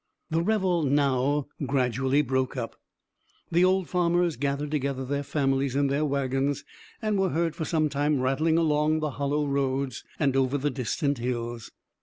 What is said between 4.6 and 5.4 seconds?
together their